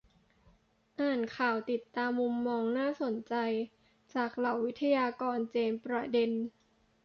[0.99, 3.35] อ่านข่าว ติดตามมุมมองน่าสนใจ
[4.13, 6.31] จากเหล่าวิทยากรเจนประเด็น